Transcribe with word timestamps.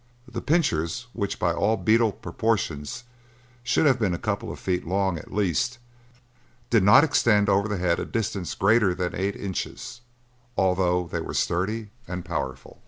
The 0.27 0.41
pinchers, 0.41 1.05
which 1.13 1.37
by 1.37 1.53
all 1.53 1.77
beetle 1.77 2.11
proportions 2.13 3.03
should 3.61 3.85
have 3.85 3.99
been 3.99 4.15
a 4.15 4.17
couple 4.17 4.51
of 4.51 4.57
feet 4.57 4.87
long 4.87 5.19
at 5.19 5.27
the 5.27 5.35
least, 5.35 5.77
did 6.71 6.81
not 6.81 7.03
extend 7.03 7.47
over 7.49 7.67
the 7.67 7.77
head 7.77 7.99
a 7.99 8.05
distance 8.05 8.55
greater 8.55 8.95
than 8.95 9.13
eight 9.13 9.35
inches, 9.35 10.01
although 10.57 11.05
they 11.07 11.21
were 11.21 11.35
sturdy 11.35 11.91
and 12.07 12.25
powerful. 12.25 12.79